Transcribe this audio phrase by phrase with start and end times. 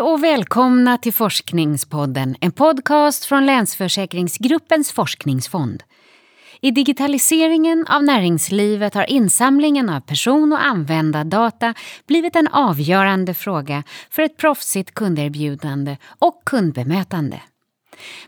[0.00, 5.82] Hej och välkomna till Forskningspodden, en podcast från Länsförsäkringsgruppens forskningsfond.
[6.60, 11.74] I digitaliseringen av näringslivet har insamlingen av person och användardata
[12.06, 17.40] blivit en avgörande fråga för ett proffsigt kunderbjudande och kundbemötande.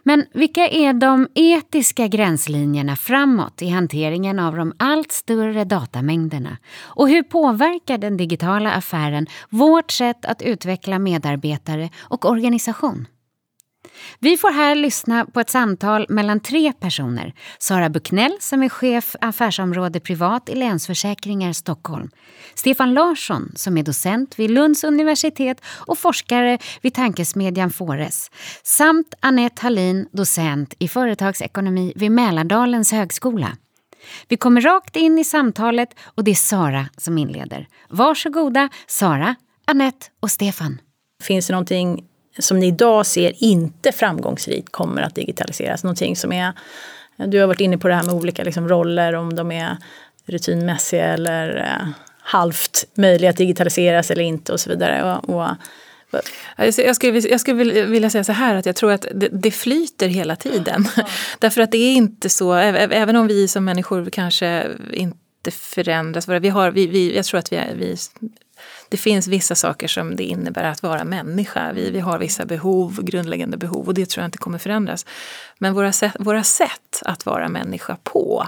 [0.02, 6.58] Men vilka är de etiska gränslinjerna framåt i hanteringen av de allt större datamängderna?
[6.80, 13.06] Och hur påverkar den digitala affären vårt sätt att utveckla medarbetare och organisation?
[14.18, 17.34] Vi får här lyssna på ett samtal mellan tre personer.
[17.58, 22.10] Sara Bucknell som är chef affärsområde privat i Länsförsäkringar Stockholm.
[22.54, 28.30] Stefan Larsson som är docent vid Lunds universitet och forskare vid tankesmedjan Fores.
[28.62, 33.56] Samt Annette Hallin, docent i företagsekonomi vid Mälardalens högskola.
[34.28, 37.68] Vi kommer rakt in i samtalet och det är Sara som inleder.
[37.88, 40.80] Varsågoda Sara, Annette och Stefan.
[41.22, 42.04] Finns det någonting
[42.38, 45.84] som ni idag ser inte framgångsrikt kommer att digitaliseras.
[45.84, 46.52] Någonting som är,
[47.16, 49.76] du har varit inne på det här med olika liksom roller, om de är
[50.26, 51.88] rutinmässiga eller eh,
[52.20, 55.20] halvt möjliga att digitaliseras eller inte och så vidare.
[55.26, 55.48] Och, och,
[56.56, 60.08] jag skulle, jag skulle vilja säga så här att jag tror att det, det flyter
[60.08, 60.88] hela tiden.
[60.96, 61.02] Ja.
[61.38, 66.28] Därför att det är inte så, även om vi som människor kanske inte förändras.
[66.28, 67.96] Vi har, vi, vi, jag tror att vi, vi
[68.92, 71.72] det finns vissa saker som det innebär att vara människa.
[71.72, 75.06] Vi, vi har vissa behov, grundläggande behov och det tror jag inte kommer förändras.
[75.58, 78.46] Men våra sätt, våra sätt att vara människa på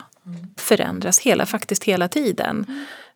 [0.56, 2.66] förändras hela, faktiskt hela tiden.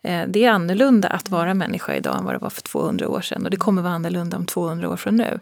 [0.02, 3.20] Eh, det är annorlunda att vara människa idag än vad det var för 200 år
[3.20, 5.40] sedan och det kommer vara annorlunda om 200 år från nu.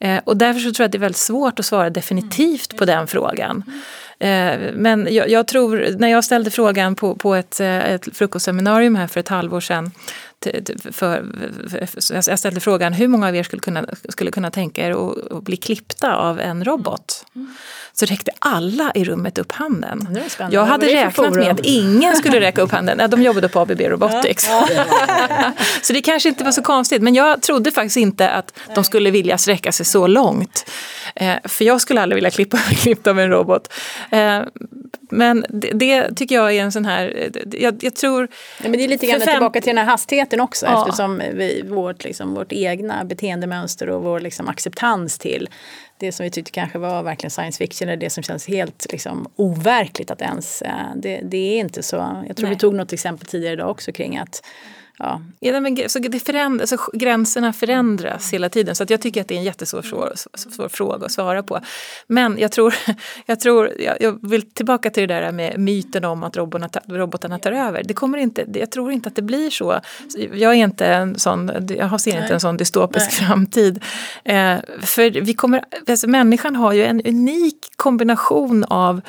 [0.00, 2.84] Eh, och därför så tror jag att det är väldigt svårt att svara definitivt på
[2.84, 3.62] den frågan.
[4.20, 9.06] Eh, men jag, jag tror, när jag ställde frågan på, på ett, ett frukostseminarium här
[9.06, 9.90] för ett halvår sedan
[10.92, 11.24] för,
[12.12, 14.90] jag ställde frågan hur många av er skulle kunna, skulle kunna tänka er
[15.36, 17.26] att, bli klippta av en robot?
[17.36, 17.54] Mm.
[17.92, 20.18] Så räckte alla i rummet upp handen.
[20.50, 23.10] Jag hade räknat med att ingen skulle räcka upp handen.
[23.10, 24.48] De jobbade på ABB Robotics.
[24.48, 24.68] Ja.
[25.82, 27.02] så det kanske inte var så konstigt.
[27.02, 30.70] Men jag trodde faktiskt inte att de skulle vilja sträcka sig så långt.
[31.14, 33.72] Eh, för jag skulle aldrig vilja klippa klippt av en robot.
[34.10, 34.42] Eh,
[35.10, 38.28] men det, det, tycker jag är en sån här, jag, jag tror...
[38.62, 39.34] Ja, men det är lite grann fem...
[39.34, 40.78] tillbaka till den här hastigheten också ja.
[40.80, 45.48] eftersom vi, vårt, liksom, vårt egna beteendemönster och vår liksom, acceptans till
[45.98, 49.28] det som vi tyckte kanske var verkligen science fiction eller det som känns helt liksom,
[49.36, 52.24] overkligt att ens, eh, det, det är inte så.
[52.26, 52.54] Jag tror Nej.
[52.54, 54.42] vi tog något exempel tidigare idag också kring att
[55.02, 55.20] Ja.
[55.40, 59.28] Ja, men, så det förändras, så gränserna förändras hela tiden så att jag tycker att
[59.28, 61.60] det är en jättesvår svår, svår fråga att svara på.
[62.06, 62.74] Men jag tror,
[63.26, 67.52] jag, tror jag, vill tillbaka till det där med myten om att robotarna, robotarna tar
[67.52, 67.82] över.
[67.84, 69.80] Det kommer inte, jag tror inte att det blir så.
[70.32, 73.28] Jag, är inte en sån, jag ser inte en sån dystopisk Nej.
[73.28, 73.84] framtid.
[74.24, 79.00] Eh, för vi kommer, alltså människan har ju en unik kombination av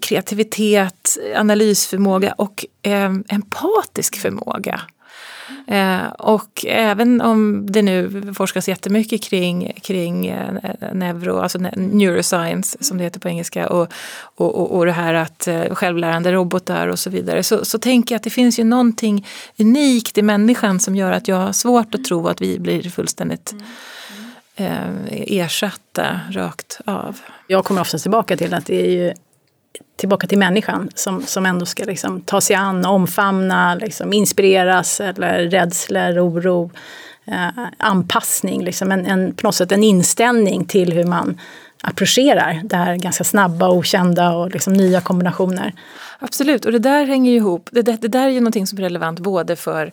[0.00, 4.80] kreativitet, analysförmåga och eh, empatisk förmåga.
[5.66, 10.54] Eh, och även om det nu forskas jättemycket kring, kring eh,
[10.92, 15.48] neuro, alltså neuroscience som det heter på engelska och, och, och, och det här att
[15.48, 19.26] eh, självlärande robotar och så vidare så, så tänker jag att det finns ju någonting
[19.58, 23.54] unikt i människan som gör att jag har svårt att tro att vi blir fullständigt
[24.56, 27.20] eh, ersatta rakt av.
[27.46, 29.12] Jag kommer ofta tillbaka till att det är ju
[29.96, 35.38] tillbaka till människan som, som ändå ska liksom ta sig an, omfamna, liksom inspireras eller
[35.38, 36.70] rädslor, oro,
[37.26, 38.64] eh, anpassning.
[38.64, 41.40] Liksom en, en, på något sätt en inställning till hur man
[41.82, 45.74] approcherar det här ganska snabba, okända och liksom nya kombinationer.
[46.18, 47.68] Absolut, och det där hänger ju ihop.
[47.72, 49.92] Det, det, det där är ju någonting som är relevant både för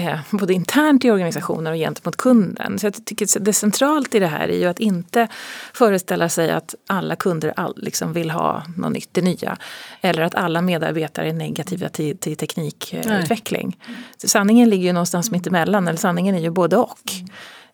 [0.00, 2.78] eh, både internt i organisationen och gentemot kunden.
[2.78, 5.28] Så jag tycker det centralt i det här är ju att inte
[5.72, 9.56] föreställa sig att alla kunder all, liksom vill ha något nytt, det nya.
[10.00, 13.78] Eller att alla medarbetare är negativa till, till teknikutveckling.
[14.16, 17.12] Sanningen ligger ju någonstans mittemellan, eller sanningen är ju både och.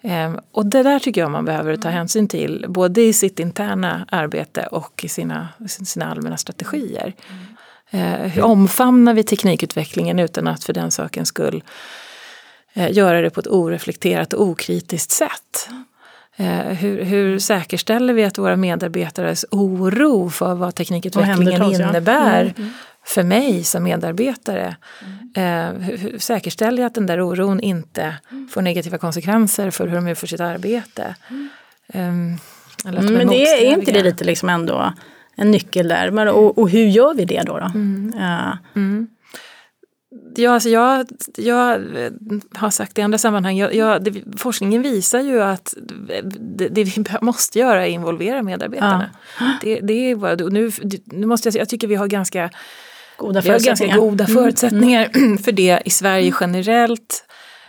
[0.03, 0.41] Mm.
[0.53, 4.67] Och det där tycker jag man behöver ta hänsyn till både i sitt interna arbete
[4.67, 7.15] och i sina, sina allmänna strategier.
[7.31, 8.31] Mm.
[8.31, 12.06] Hur omfamnar vi teknikutvecklingen utan att för den sakens skull Eh,
[12.77, 15.69] göra det på ett oreflekterat och okritiskt sätt.
[16.37, 22.71] Eh, hur, hur säkerställer vi att våra medarbetares oro för vad teknikutvecklingen innebär mm, mm.
[23.05, 24.77] för mig som medarbetare.
[25.35, 25.83] Mm.
[25.83, 28.15] Hur, hur säkerställer jag att den där oron inte
[28.51, 31.15] får negativa konsekvenser för hur de utför sitt arbete?
[31.95, 32.39] Um,
[32.85, 34.93] men det är inte det lite liksom ändå
[35.37, 36.11] en nyckel där.
[36.11, 37.59] Men, och, och hur gör vi det då?
[37.59, 37.67] då?
[38.77, 39.03] Uh
[40.39, 41.07] Ja, alltså jag,
[41.37, 41.81] jag
[42.55, 45.75] har sagt i andra sammanhang, jag, jag, det, forskningen visar ju att
[46.41, 49.11] det, det, vi måste göra är involvera medarbetarna.
[49.41, 49.53] Ja.
[49.63, 50.71] Det, det är, nu,
[51.05, 52.51] nu måste jag säga, jag tycker vi har ganska
[53.17, 55.39] goda vi har ganska goda förutsättningar mm.
[55.45, 57.25] för det i Sverige generellt.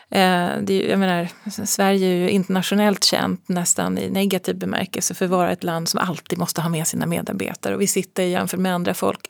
[0.09, 1.27] Eh, det, jag menar,
[1.65, 5.99] Sverige är ju internationellt känt nästan i negativ bemärkelse för att vara ett land som
[5.99, 7.75] alltid måste ha med sina medarbetare.
[7.75, 9.29] Och vi sitter jämfört med andra folk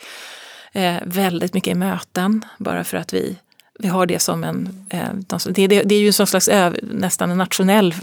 [0.78, 3.38] eh, väldigt mycket i möten bara för att vi,
[3.80, 4.86] vi har det som en...
[4.90, 5.10] Eh,
[5.46, 6.50] det, det, det, är ju en slags
[6.82, 7.96] nästan en nationell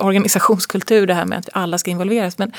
[0.00, 2.38] organisationskultur det här med att alla ska involveras.
[2.38, 2.52] Men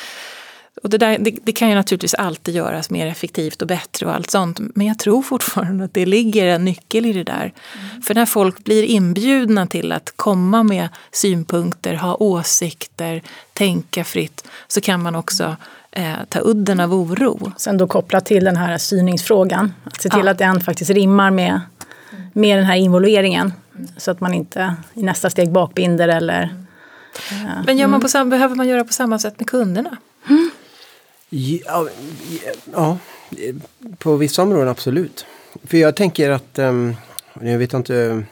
[0.83, 4.15] och det, där, det, det, kan ju naturligtvis alltid göras mer effektivt och bättre och
[4.15, 4.59] allt sånt.
[4.75, 7.53] Men jag tror fortfarande att det ligger en nyckel i det där.
[7.79, 8.01] Mm.
[8.01, 13.21] För när folk blir inbjudna till att komma med synpunkter, ha åsikter,
[13.53, 15.55] tänka fritt så kan man också
[15.91, 17.51] eh, ta udden av oro.
[17.57, 19.73] Sen då kopplat till den här styrningsfrågan.
[19.83, 20.31] Att se till ja.
[20.31, 21.61] att den faktiskt rimmar med,
[22.33, 23.53] med den här involveringen.
[23.97, 26.55] Så att man inte i nästa steg bakbinder eller...
[27.31, 29.97] Eh, Men gör man på, behöver man göra på samma sätt med kunderna?
[30.29, 30.51] Mm.
[31.29, 31.87] Ja,
[32.73, 32.97] ja,
[33.97, 35.25] på vissa områden absolut.
[35.63, 36.95] För jag tänker att, ehm,
[37.41, 38.23] jag vet inte,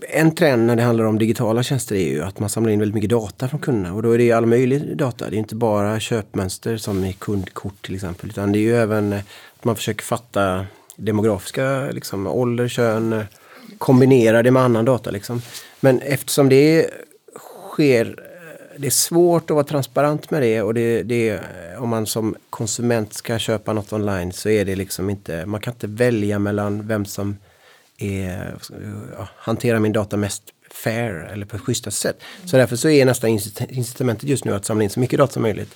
[0.00, 2.94] en trend när det handlar om digitala tjänster är ju att man samlar in väldigt
[2.94, 3.94] mycket data från kunderna.
[3.94, 5.30] Och då är det all möjlig data.
[5.30, 8.30] Det är inte bara köpmönster som i kundkort till exempel.
[8.30, 9.18] Utan det är ju även eh,
[9.58, 10.66] att man försöker fatta
[10.96, 13.24] demografiska, liksom, ålder, kön, eh,
[13.78, 15.10] kombinera det med annan data.
[15.10, 15.42] Liksom.
[15.80, 16.90] Men eftersom det
[17.72, 21.40] sker eh, det är svårt att vara transparent med det och det, det,
[21.78, 25.72] om man som konsument ska köpa något online så är det liksom inte, man kan
[25.72, 27.36] inte välja mellan vem som
[27.98, 28.56] är,
[29.18, 32.22] ja, hanterar min data mest fair eller på schysstast sätt.
[32.44, 33.30] Så därför så är nästan
[33.68, 35.74] incitamentet just nu att samla in så mycket data som möjligt.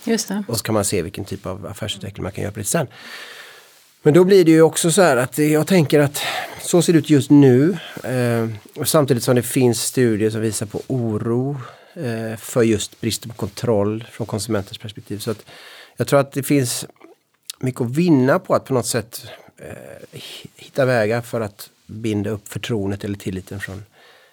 [0.48, 2.86] Och så kan man se vilken typ av affärsutveckling man kan göra på det sen.
[4.02, 6.22] Men då blir det ju också så här att jag tänker att
[6.60, 7.78] så ser det ut just nu.
[8.04, 11.60] Eh, och samtidigt som det finns studier som visar på oro
[11.94, 15.18] eh, för just bristen på kontroll från konsumentens perspektiv.
[15.18, 15.44] Så att
[15.96, 16.86] jag tror att det finns
[17.60, 19.26] mycket att vinna på att på något sätt
[19.56, 20.20] eh,
[20.56, 23.82] hitta vägar för att binda upp förtroendet eller tilliten från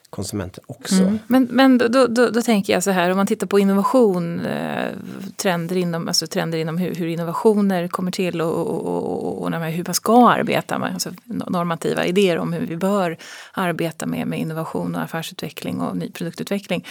[0.09, 0.95] konsumenten också.
[0.95, 1.19] Mm.
[1.27, 4.92] Men, men då, då, då, tänker jag så här, om man tittar på innovation, eh,
[5.36, 9.83] trender inom, alltså trender inom hur, hur innovationer kommer till och, och, och, och hur
[9.86, 13.18] man ska arbeta med alltså normativa idéer om hur vi bör
[13.51, 16.86] arbeta med, med innovation och affärsutveckling och ny produktutveckling.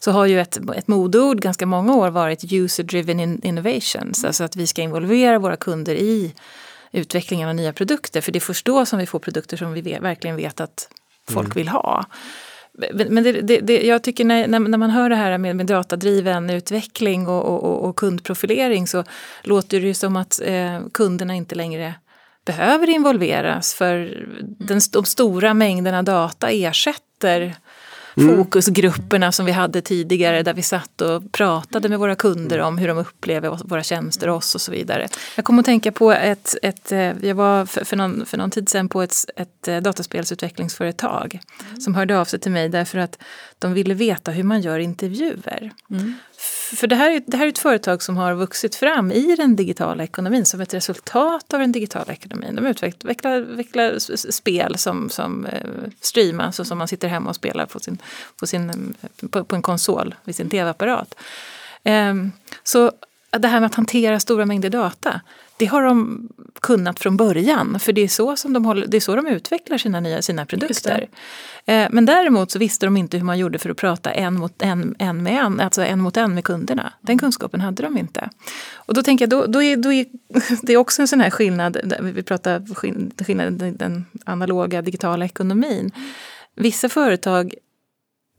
[0.00, 4.66] Så har ju ett, ett modord ganska många år varit user-driven innovations, alltså att vi
[4.66, 6.34] ska involvera våra kunder i
[6.92, 8.20] utvecklingen av nya produkter.
[8.20, 10.88] För det är först då som vi får produkter som vi vet, verkligen vet att
[11.28, 11.54] folk mm.
[11.54, 12.06] vill ha.
[12.94, 16.50] Men det, det, det, jag tycker när, när, man hör det här med, med datadriven
[16.50, 19.04] utveckling och, och, och, kundprofilering så
[19.42, 21.94] låter det ju som att eh, kunderna inte längre
[22.44, 24.26] behöver involveras för
[24.58, 27.56] den, de stora mängderna data ersätter
[28.16, 28.36] mm.
[28.36, 32.88] fokusgrupperna som vi hade tidigare där vi satt och pratade med våra kunder om hur
[32.88, 35.08] de upplever våra tjänster och oss och så vidare.
[35.36, 38.50] Jag kom att tänka på ett, ett eh, jag var för, för, någon, för någon
[38.50, 41.80] tid sedan på ett, ett eh, dataspelsutvecklingsföretag mm.
[41.80, 43.18] som hörde av sig till mig därför att
[43.60, 45.72] de ville veta hur man gör intervjuer.
[45.90, 46.14] Mm.
[46.76, 49.56] För det här, är, det här är ett företag som har vuxit fram i den
[49.56, 52.56] digitala ekonomin som ett resultat av den digitala ekonomin.
[52.56, 53.98] De utvecklar, utvecklar
[54.32, 55.60] spel som, som eh,
[56.00, 57.98] streamas och som man sitter hemma och spelar på, sin,
[58.36, 58.94] på, sin,
[59.30, 61.14] på, på en konsol vid sin tv-apparat.
[61.82, 62.14] Eh,
[62.64, 62.92] så
[63.30, 65.20] det här med att hantera stora mängder data,
[65.60, 66.28] det har de
[66.60, 67.80] kunnat från början.
[67.80, 70.46] För det är så, som de, håller, det är så de utvecklar sina, nya, sina
[70.46, 71.08] produkter.
[71.66, 74.62] Eh, men däremot så visste de inte hur man gjorde för att prata en mot
[74.62, 76.92] en, en med en, alltså en mot en med kunderna.
[77.00, 78.30] Den kunskapen hade de inte.
[78.74, 80.06] Och då tänker jag, då, då är, då är,
[80.62, 82.74] det är också en sån här skillnad, vi pratar
[83.24, 85.90] skillnaden den analoga digitala ekonomin.
[86.56, 87.54] Vissa företag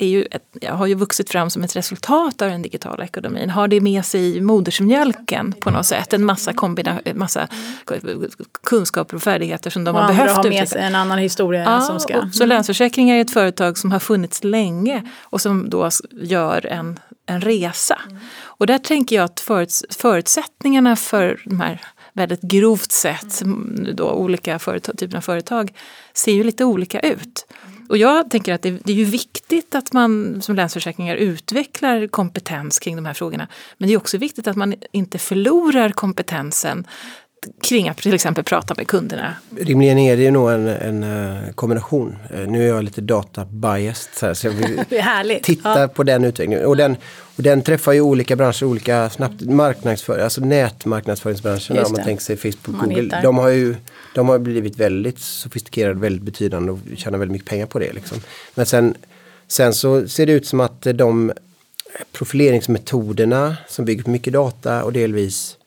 [0.01, 3.50] är ju ett, har ju vuxit fram som ett resultat av den digitala ekonomin.
[3.50, 6.13] Har det med sig i modersmjölken på något sätt.
[6.13, 7.48] En massa, kombina, massa
[8.63, 11.63] kunskaper och färdigheter som de och har behövt har med sig en annan historia.
[11.63, 12.29] Ja, som ska.
[12.34, 17.41] Så Länsförsäkringar är ett företag som har funnits länge och som då gör en, en
[17.41, 18.01] resa.
[18.43, 21.81] Och där tänker jag att föruts, förutsättningarna för de här
[22.13, 23.41] väldigt grovt sett
[23.93, 25.74] då, olika företag, typer av företag
[26.13, 27.46] ser ju lite olika ut.
[27.92, 32.80] Och jag tänker att det, det, är ju viktigt att man som Länsförsäkringar utvecklar kompetens
[32.80, 33.48] kring de här frågorna.
[33.78, 36.88] Men det är också viktigt att man inte förlorar kompetensen
[37.62, 39.36] kring att till exempel prata med kunderna?
[39.60, 42.18] Rimligen är det ju nog en, en uh, kombination.
[42.36, 44.84] Uh, nu är jag lite data biased så, här, så jag vill
[45.44, 45.88] titta ja.
[45.88, 46.66] på den utvecklingen.
[46.66, 46.96] Och den,
[47.36, 52.38] och den träffar ju olika branscher, olika snabbt marknadsföring, alltså nätmarknadsföringsbranscherna om man tänker sig
[52.38, 53.20] Facebook, Google.
[53.24, 53.76] De har ju
[54.16, 57.94] de har blivit väldigt sofistikerade, väldigt betydande och tjänar väldigt mycket pengar på det.
[57.94, 58.18] Liksom.
[58.56, 58.96] Men sen,
[59.48, 61.34] sen så ser det ut som att de
[62.12, 65.58] profileringsmetoderna som bygger på mycket data och delvis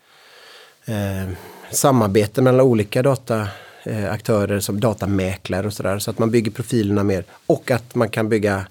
[0.85, 1.29] eh,
[1.75, 5.99] samarbete mellan olika dataaktörer som datamäklare och sådär.
[5.99, 8.67] Så att man bygger profilerna mer och att man kan bygga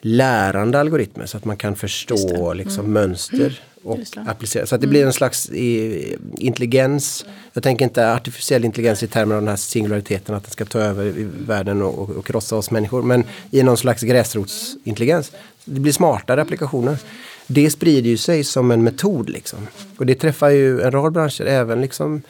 [0.00, 2.92] lärande algoritmer så att man kan förstå liksom, mm.
[2.92, 4.66] mönster och applicera.
[4.66, 7.24] Så att det blir en slags i, intelligens.
[7.52, 10.78] Jag tänker inte artificiell intelligens i termer av den här singulariteten att den ska ta
[10.78, 13.02] över i världen och, och, och krossa oss människor.
[13.02, 15.32] Men i någon slags gräsrotsintelligens.
[15.64, 16.98] Det blir smartare applikationer.
[17.46, 19.58] Det sprider ju sig som en metod liksom.
[19.96, 22.22] Och det träffar ju en rad branscher, även liksom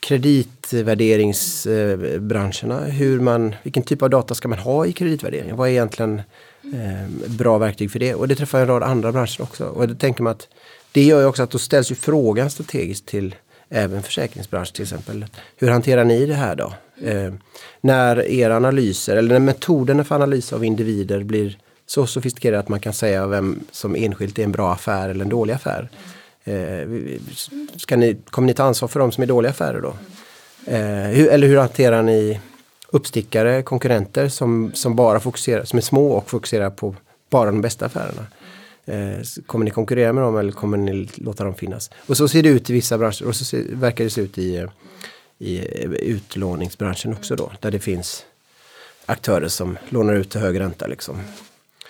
[0.00, 2.84] kreditvärderingsbranscherna.
[2.84, 5.56] Hur man, vilken typ av data ska man ha i kreditvärderingen?
[5.56, 6.22] Vad är egentligen
[6.62, 8.14] eh, bra verktyg för det?
[8.14, 9.64] Och det träffar en rad andra branscher också.
[9.64, 10.48] Och då tänker man att
[10.92, 13.34] det gör ju också att då ställs ju frågan strategiskt till
[13.68, 15.26] även försäkringsbranschen till exempel.
[15.56, 16.72] Hur hanterar ni det här då?
[17.02, 17.32] Eh,
[17.80, 22.80] när era analyser eller när metoderna för analys av individer blir så sofistikerade att man
[22.80, 25.88] kan säga vem som enskilt är en bra affär eller en dålig affär.
[26.44, 26.88] Eh,
[27.76, 29.94] ska ni, kommer ni ta ansvar för de som är dåliga affärer då?
[30.72, 32.40] Eh, hur, eller hur hanterar ni
[32.88, 36.94] uppstickare, konkurrenter som, som bara fokuserar, som är små och fokuserar på
[37.30, 38.26] bara de bästa affärerna?
[38.84, 41.90] Eh, kommer ni konkurrera med dem eller kommer ni låta dem finnas?
[42.06, 44.38] Och så ser det ut i vissa branscher och så ser, verkar det se ut
[44.38, 44.66] i,
[45.38, 47.52] i eh, utlåningsbranschen också då.
[47.60, 48.24] Där det finns
[49.06, 50.86] aktörer som lånar ut till hög ränta.
[50.86, 51.20] Liksom.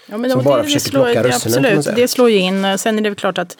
[0.06, 1.78] Ja, men som bara det, försöker slår, plocka russinen.
[1.78, 2.78] Absolut, det slår ju in.
[2.78, 3.56] Sen är det väl klart att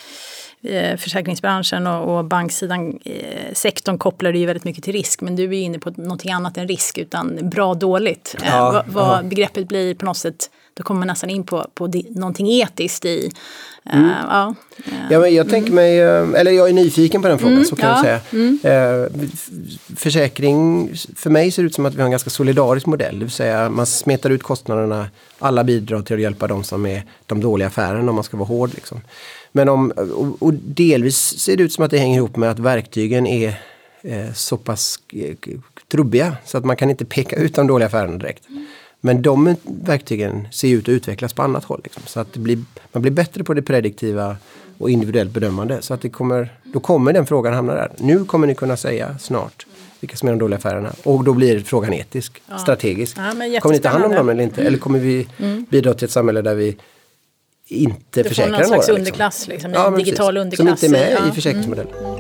[0.63, 5.21] eh, försäkringsbranschen och, och banksidan, eh, sektorn kopplar det ju väldigt mycket till risk.
[5.21, 8.37] Men du är inne på någonting annat än risk, utan bra dåligt.
[8.43, 9.23] Eh, ja, vad, vad ja.
[9.23, 13.31] begreppet blir på något sätt då kommer man nästan in på, på någonting etiskt i.
[13.87, 14.11] Eh, mm.
[14.11, 14.55] Uh, ja,
[15.11, 17.77] ja, men jag tänker mig, eh, eller jag är nyfiken på den frågan, mm, så
[17.77, 18.21] kan ja, jag säga.
[18.33, 19.21] Mm.
[19.97, 23.25] Försäkring, för mig ser det ut som att vi har en ganska solidarisk modell, det
[23.25, 25.07] vill säga man smetar ut kostnaderna,
[25.39, 28.49] alla bidrar till att hjälpa de som är de dåliga affärerna om man ska vara
[28.49, 28.71] hård.
[28.75, 29.01] Liksom.
[29.53, 32.59] Men om, och, och delvis ser det ut som att det hänger ihop med att
[32.59, 33.61] verktygen är
[34.03, 34.99] eh, så pass
[35.93, 38.45] trubbiga så att man kan inte peka ut de dåliga affärerna direkt.
[39.05, 41.81] Men de verktygen ser ut att utvecklas på annat håll.
[41.85, 42.03] Liksom.
[42.07, 42.59] Så att blir,
[42.93, 44.37] man blir bättre på det prediktiva
[44.79, 45.83] och individuellt bedömande.
[45.83, 47.93] Så att det kommer, då kommer den frågan hamna där.
[47.99, 49.67] Nu kommer ni kunna säga snart
[50.01, 50.93] vilka som är de dåliga affärerna.
[51.03, 52.59] Och då blir frågan etisk, ja.
[52.59, 53.17] strategisk.
[53.19, 54.61] Ja, kommer ni ta hand om dem eller inte?
[54.61, 54.67] Mm.
[54.67, 55.67] Eller kommer vi mm.
[55.71, 56.77] bidra till ett samhälle där vi
[57.67, 58.59] inte försäkrar några?
[58.59, 60.81] Du får någon slags några, underklass, liksom, ja, digital underklass.
[60.81, 61.95] Som inte är med i försäkringsmodellen.
[61.99, 62.12] Mm.